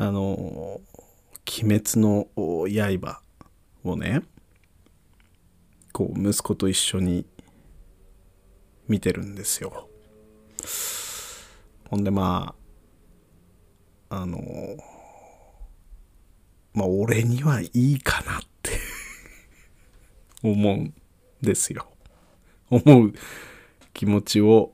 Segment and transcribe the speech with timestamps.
[0.00, 0.80] あの
[1.62, 3.20] 「鬼滅の刃」
[3.84, 4.22] をね
[5.92, 7.26] こう息子と一緒に
[8.88, 9.90] 見てるんですよ。
[11.90, 12.54] ほんでま
[14.08, 14.40] ああの
[16.72, 18.78] まあ俺にはいいかなって
[20.42, 20.94] 思うん
[21.42, 21.86] ですよ。
[22.70, 23.12] 思う
[23.92, 24.72] 気持ちを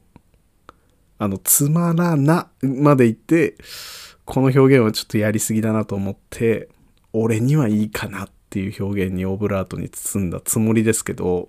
[1.18, 3.56] あのつまらなまで言って
[4.26, 6.68] この表現はちょっとやりすぎだなと思って
[7.12, 11.48] 俺にはいいかなっていう表現にオブラートに包んだつもりですけど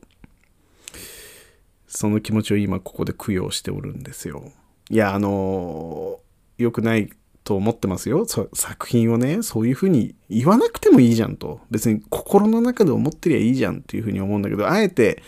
[1.87, 4.51] その気持ちを今ここで供養しておるんですよ。
[4.89, 6.19] いやあの
[6.57, 7.09] 良くない
[7.43, 15.23] と思ってますよ作品をねそういうふうに言わなくてもいいじゃんと別に心の中で思ってりゃいいじゃんっていうふうに思うんだけどあえて、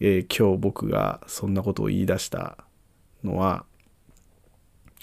[0.00, 2.58] えー、今日僕がそんなことを言い出した
[3.22, 3.64] のは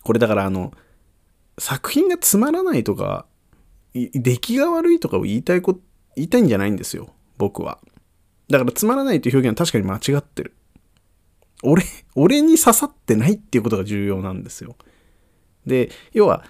[0.03, 0.73] これだからあの
[1.61, 3.27] 作品がつまらないとか
[3.93, 5.79] 出来が悪いとかを言いたいこ
[6.15, 7.77] 言いたいんじゃないんですよ僕は。
[8.49, 10.55] だからつまらないという表現は確かに間違ってる。
[11.61, 11.83] 俺
[12.15, 14.75] 俺に刺さってないっていうことが重要なんですよ。
[15.67, 16.45] で要は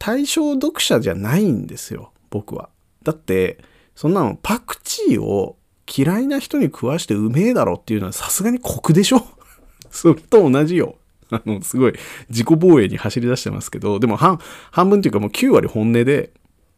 [0.00, 2.68] 対象読者じゃないんですよ僕は。
[3.04, 3.58] だって
[3.94, 9.24] そんなのパクチーを嫌いな人に食わしてうめえだろっていうのはさすがに酷でしょ。
[9.92, 10.96] それと同じよ。
[11.30, 11.94] あの、すごい
[12.28, 14.38] 自己防衛に走り出してますけど、でも半、
[14.70, 16.32] 半分っていうかもう9割本音で、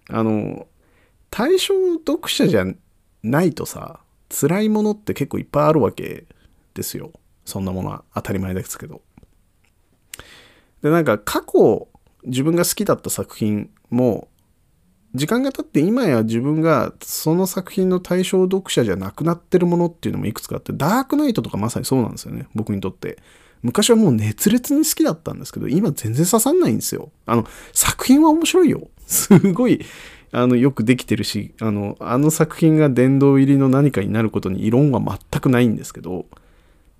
[0.09, 0.67] あの、
[1.31, 2.67] 対象読者じゃ
[3.23, 6.27] ないとさ、辛いものって結構いっぱいあるわけ
[6.75, 7.13] ですよ。
[7.45, 9.03] そんなものは当たり前ですけど。
[10.83, 11.89] で、なんか過去
[12.25, 14.29] 自分が好きだった作品も、
[15.15, 22.47] 時間が経って今や自分がその作品の対象読者じゃなくなってるものっていうのもいくつかあって、ダークナイトとかまさにそうなんですよね。
[22.55, 23.19] 僕にとって。
[23.63, 27.11] 昔はもう熱烈に好きだったんですけど、今全然刺さんないんですよ。
[27.27, 28.89] あの、作品は面白いよ。
[29.07, 29.85] すごい、
[30.33, 36.27] あの、よくできてるし、あの、あの作品が殿堂入りの何かになることに異論は全くないんですけど、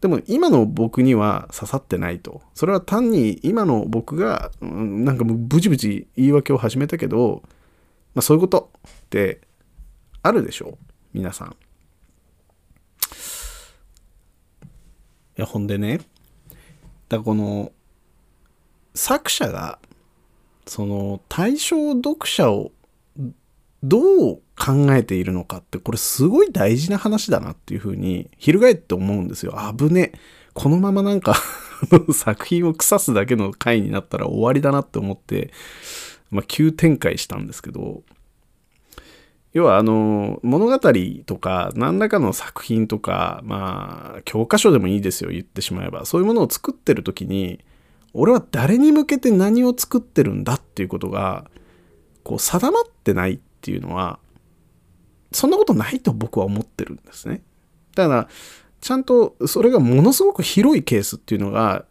[0.01, 2.43] でも今の僕には刺さってないと。
[2.55, 7.43] それは単に今の僕が、うん、なんかもうブチブチ言い訳を始めたけど、
[8.15, 9.41] まあそういうことって
[10.23, 10.79] あるでしょ
[11.13, 11.57] 皆さん。
[15.39, 16.01] いや、ほんでね、
[17.09, 17.73] だからこの
[18.95, 19.79] 作者が
[20.67, 22.73] その対象読者を
[23.83, 29.57] どう考えているのかってこれすごい大事な話だなっていうふうに翻って思うんですよ。
[29.77, 30.13] 危ね
[30.53, 31.37] このままなんか
[32.13, 35.53] 作品を腐すだけの回になったら終わりだなって思って、
[36.31, 38.03] まあ、急展開したんですけど
[39.59, 40.79] 要はあの物語
[41.27, 47.59] とか何らかの作品とかまあ教科書でもいいですよ言ってしまえばそういうものを作ってる時に
[48.15, 51.51] 俺は誰に向けて何を作ってるんだっていうことが
[52.23, 54.21] こう定まってないっていうのは
[55.33, 57.43] そんなことないと僕は思ってるんですね。
[57.97, 58.29] だから
[58.81, 61.85] ちゃんとそれがものすごく広いケースっていうのが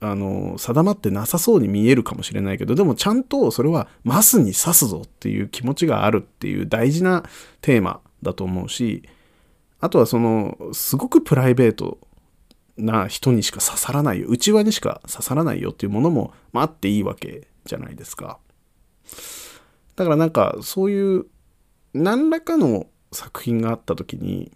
[0.00, 7.24] あの定まってなさそうに見えるかもしれないけどでもちゃんとそれはマスに刺すぞっていう気持ちがあるっていう大事な
[7.60, 9.02] テーマだと思うし
[9.80, 11.98] あとはそのすごくプライベート
[12.76, 18.38] な人にしか刺さらないよ内輪にしか刺さらないよっていうものも、まあ、あっていいわけじゃないですか。
[19.96, 21.26] だからなんかそういう
[21.92, 24.52] 何らかの作品があった時に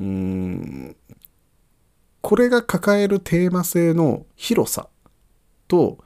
[0.00, 0.96] うーん
[2.24, 4.88] これが抱えるテーマ性の広さ
[5.68, 5.98] と、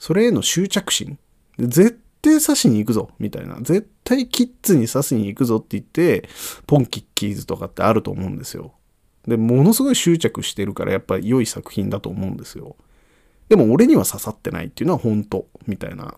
[0.00, 1.16] それへの執着心。
[1.60, 3.54] 絶対刺しに行くぞ、みたいな。
[3.60, 6.28] 絶対キッズに刺しに行くぞって言って、
[6.66, 8.74] ポンキッキーズとかってあると思うんですよ。
[9.28, 12.74] で、ものすごい執着してるから、やっぱり良い作品だと思うんですよ。
[13.48, 16.16] でも俺には刺さってないっていうのは本当、みたいな。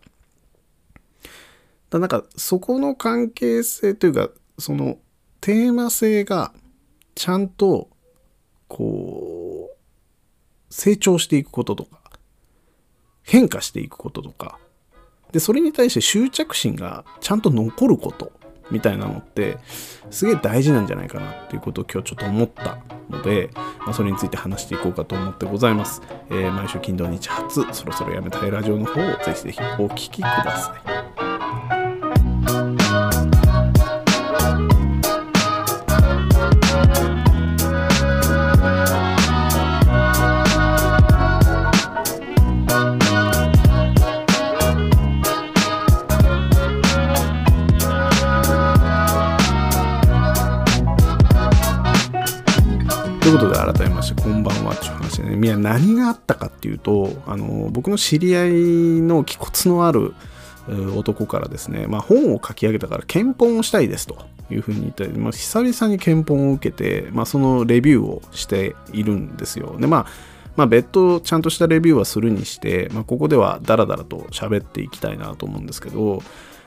[1.90, 4.96] だなんか、そこの関係性というか、その
[5.42, 6.54] テーマ性が
[7.14, 7.90] ちゃんと
[8.72, 9.21] こう
[10.72, 12.00] 成長していくこととか
[13.22, 14.58] 変化していくこととか
[15.30, 18.32] でそれに対して執着心がちゃんと残ること
[18.70, 19.58] みたいなのって
[20.10, 22.78] すげえ大事なんじゃないかなっていうことを今日ちょっと思った
[23.10, 30.91] ので、まあ、それについて話していこうかと思ってございます、えー、毎週金土日初そろそろやめたいラジオの方をぜひぜひお聴きください。
[53.22, 58.52] ということで改めましてこんばんはっていう話でねいや何があったかっていうとあの僕の知り合い
[59.00, 60.14] の気骨のある
[60.96, 69.76] 男からですね、まあ、本を書き上げたから検本をしたいですというふうに言ったり、まあ、久々に検本を受けて、まあ、そのレビューをしているんですよ。
[69.78, 70.06] で、まあ、
[70.56, 76.22] まあ、別途ちゃんとしたレビューはするにして、まあ、ここではダラダラと喋っていきたいなと思うんですけど、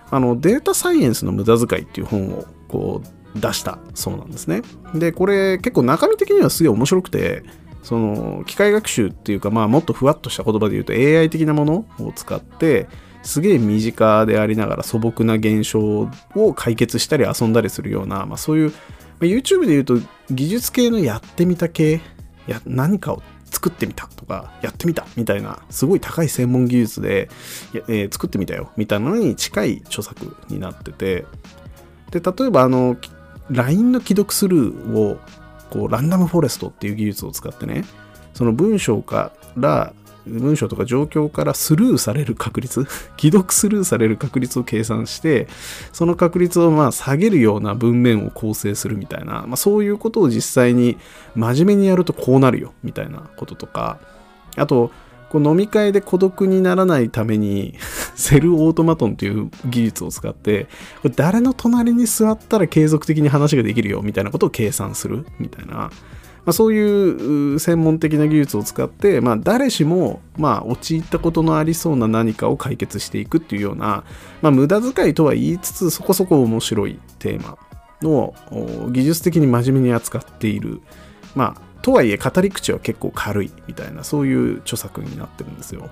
[0.10, 4.62] あの、データサイエンスの無駄遣いっていう本をこう出したそうなんですね。
[4.94, 7.44] で、これ結構中身的にはすげえ面白くて、
[7.86, 12.88] その機械学習っていうか、まあ、もっとふわっとした言葉で言うと AI 的なものを使って
[13.22, 18.76] すげえ身近でありながら素朴な現象を解決したり遊んだりするような、まあ、そういう、ま
[19.22, 20.00] あ、YouTube で言うと
[20.32, 22.02] 技術系のやってみた系
[22.48, 27.30] や何かを作ってみたとかやってみたみたいなすごい高い専門技術で、
[27.74, 31.26] えー、作ってみたよみたいなのに近い著作になってて
[32.10, 32.96] で例えばあの
[33.50, 35.20] LINE の既読スルーを
[35.70, 37.84] こうランダムフォレストっていう技術を使ってね
[38.34, 39.94] その文章から
[40.28, 42.86] 文章とか状況からスルーされる確率
[43.18, 45.48] 既読スルーされる確率を計算して
[45.94, 50.98] その確率をまあ下げるような文面を構成するみたいな、まあ、そういうことを実際に
[51.36, 54.00] 真面目にやるとこうなるよみたいなこととか
[54.56, 54.92] あと
[55.36, 57.76] こう飲み会で孤独にならないために
[58.16, 60.68] セルオートマトンという技術を使って
[61.02, 65.92] これ誰の隣に座ったら継続的に話ができるよみたいなことを計算するみたいな、ま
[66.46, 74.06] あ、そういう専門的な技術を使って、まあ、誰しも、まあ、陥ったことのありそうな何かを解決していくっていうような、
[74.42, 77.58] まあ、無駄遣いとは言いつつそこそこ面白いテーマ
[78.02, 78.34] の
[78.90, 80.80] 技術的に真面目に扱っている
[81.36, 85.92] まあとはいえ語り口は結構軽いみたいなそういう著作になってるんですよ。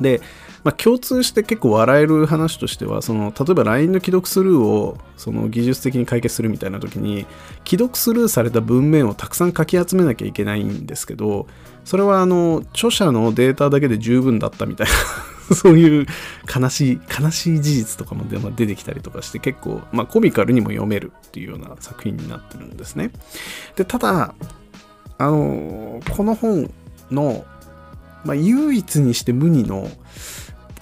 [0.00, 0.22] で、
[0.64, 7.26] まあ、共通して結構笑える話としてはその例えば LINE の既読スルーをその技術的に解決するみたいな時に
[7.68, 11.48] 既読スルーされた文面をたくさん書き集めなきゃいけないんですけど
[11.84, 14.92] それはあの著者のデータだけで十分だったみたいな
[15.54, 16.06] そういう
[16.48, 18.24] 悲しい悲しい事実とかも
[18.56, 23.10] 出てきたりとかして結構、まあ、コミカルにも読めるっていうような作品になってるんですね。
[23.76, 24.34] でただ
[25.18, 26.70] あのこの本
[27.10, 27.44] の、
[28.24, 29.88] まあ、唯一にして無二の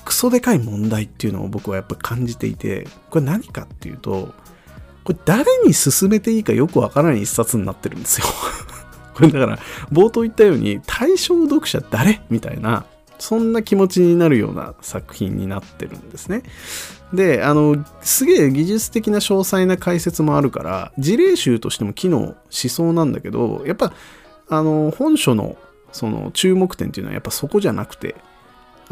[0.04, 4.34] クソでかい問題っていうのを僕はやっぱ感じていてこれ何かっていうと
[5.04, 8.26] これ誰に勧めていいかよくわからない一冊になってるんですよ
[9.14, 9.58] これだから
[9.92, 12.22] 冒頭言ったように対象読者誰？
[12.30, 12.86] みたいな
[13.20, 16.42] そんな気持ちになるような作品になってるんですね。
[17.12, 23.92] で、あの、すげえ技術的な詳細な解説もあるから、事例集としても機能しそうなんだけど、やっぱ
[24.50, 25.56] あの本書の
[25.92, 28.14] その注目点っていうのはやっぱそこじゃなくて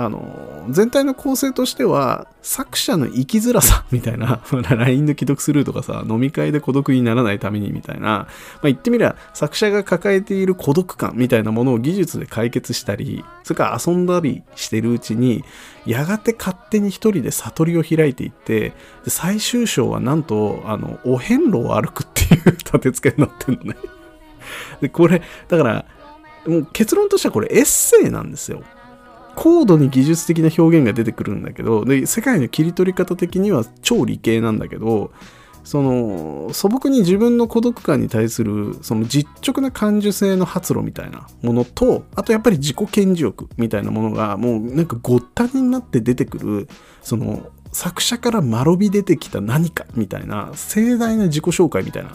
[0.01, 8.29] あの全体の構成としては作者の生きづらさ みたいな LINE の既読スルーとかさ飲み会で孤独にならないためにみたいな、まあ、
[8.63, 15.45] 言ってみれば作者が抱えている孤独感みたいなものを技術で解決したりそれから遊んだりしてるうちに
[15.85, 18.75] やがて勝手に一人で悟りを開いていって
[19.09, 23.98] 最終章はなんとあのお遍路を歩くっていう 立て付けになってるのね。
[24.81, 25.85] で、これ、だから、
[26.47, 28.63] もう結論としてはこれエッセイなんですよ。
[29.37, 35.13] 高度に技術的な表現が出てくるんだけど、で、世界の切り取り方的には超理系なんだけど、
[35.69, 46.69] その素朴に自分の孤独感に対するその実直な感受性の発露みたいなものとあとやっぱり自己顕示欲みたいなものがもうなんかごったになって出てくる
[47.03, 52.13] その作者から間延び出てきた何かみたいな盛大な自己紹介みたいな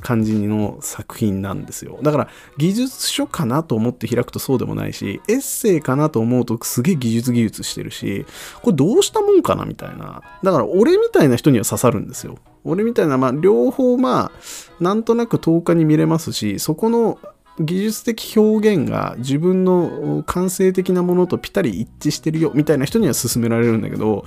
[0.00, 1.98] 感じの作品なんですよ。
[2.02, 8.26] だから技術書かなと思って開くとそうでもないし、エッセイかなと思うとすげえ技術技術してるし、
[8.62, 10.22] これどうしたもんかなみたいな。
[10.42, 12.38] だから俺みたいな人には刺さるんですよ。
[12.64, 17.18] 俺みたいな、まあ両方まあ、なんとなく10日に見れますし、そこの
[17.58, 24.24] 技術的表現が自分の感性的なものとぴったり一致してるよみたいな人には勧められるんだけど、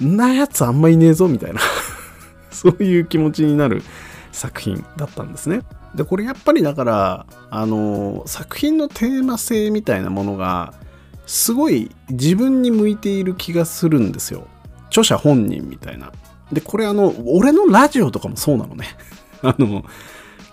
[0.00, 1.60] なやつあんまいねえぞみたいな
[2.50, 3.82] そういう気持ちになる
[4.36, 5.62] 作品だったんですね。
[5.94, 10.74] でこれやっぱりだからあの作品のテーマ性みたいなものが
[11.26, 14.46] すごい自分に向いている気がするんですよ。
[14.88, 16.12] 著者本人みたいな。
[16.52, 18.86] でこれあの俺のラジオとかもそうなのね。
[19.42, 19.84] あの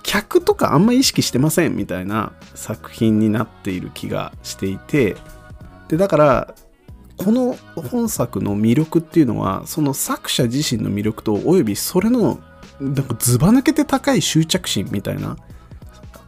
[0.02, 5.16] 客とかあんま意識してませんみたいな作品になっている気がしていて
[5.88, 6.56] でだから
[7.18, 12.40] この本作の魅力っていうのはその作者自身の魅力とおよびそれの
[12.84, 15.38] なんかずば抜けて高い執着心みたいな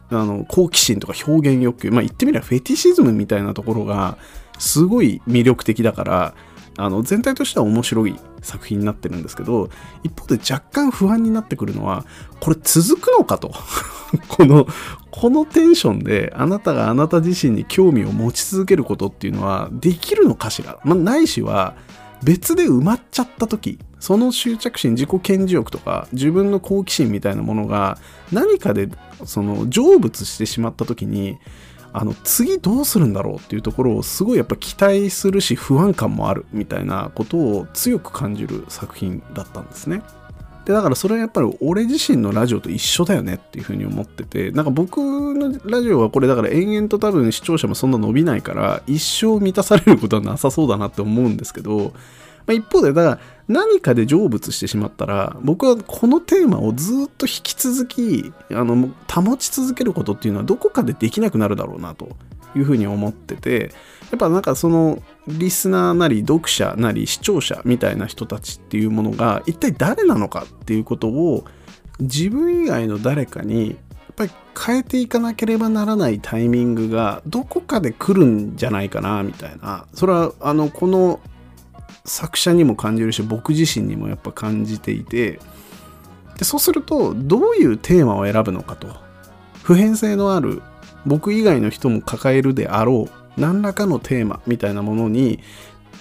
[0.08, 4.18] あの好奇心とか表現欲求まあ言ってみればフェティシズムみたいなところが
[4.58, 6.34] すごい魅力的だから
[6.78, 9.70] あの全体としては面白い作品になってるんですけど
[10.02, 12.04] 一方で若干不安になってくるのは
[12.40, 13.52] これ続くのかと。
[14.28, 14.66] この
[15.10, 21.74] このテンションであなたがあなた自身に興味を持ち続けることっていうのはできるのかしら、まあ、ないしは
[22.22, 27.98] 別で埋まっちゃった時その執着心自己顕示欲とか自分の好奇心みたいなものが
[28.32, 28.88] 何かで
[29.24, 31.38] その成仏してしまった時に
[31.92, 40.02] あの次どうするんだろうっていうところをすごいやっぱ期待するし不安感もあるみたいなことを強く感じる作品だったんですね。
[40.66, 51.94] でだからそれはやっぱり俺自身のラジオと一緒だよねっていうふうに思っててなんか僕のラジオはこれだから延々と多分視聴者もそんな伸びないから一生満たされることはなさそうだなって思うんですけど、ま
[52.48, 62.16] あ、一方でだから何かで成仏してしまったら僕はこのテーマをずっと引き続きあの保ち続けることっていうのはどこかでできなくなるだろうなと
[62.56, 63.70] いうふうに思ってて
[64.10, 71.44] やっぱなんかそのリスナーなり読者なり視聴者みたいな人たちっていうものが一体誰なのかっていうことを
[71.98, 74.32] 自分以外の誰かにやっぱり
[74.66, 79.86] 変えていかなければならないタイミングがどこかで来るんじゃないかなみたいな。
[79.92, 81.20] それはあのこの
[82.04, 85.40] 作者にも感じるし僕自身にもやっぱ感じていて。
[86.38, 88.88] でそうするとどういうテーマを選ぶのかと。
[89.62, 90.62] 普遍性のある
[91.06, 93.25] 僕以外の人も抱えるであろう。
[93.36, 95.40] 何らかのテーマみたいなものに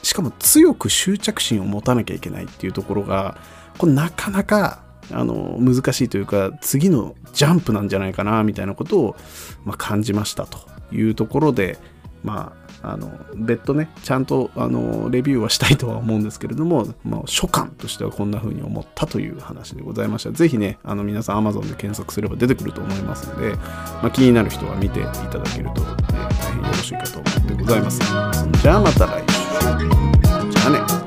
[0.03, 3.37] しかも強く執着心を持たなきゃいけないっていうところが
[3.77, 9.15] これなかなかあの難しいというか次のジャンプなんじゃないかなみたいなことを、
[9.63, 10.59] まあ、感じましたと
[10.91, 11.77] いうところで
[12.23, 12.53] ま
[12.87, 20.31] あの別途ねちゃんとあのレビューはしたいとは思うんですけれども、まあ、初感としてはこんな風に思ったという話でございました。
[20.31, 25.87] 是非ねあの皆さん Amazon で検索すれば出てくると思いますので、まあ、気になる人は見ていただけると、ね、
[26.39, 27.99] 大変よろしいかと思ってございます。
[28.61, 29.45] じゃあまた来週。
[30.51, 31.04] じゃあね。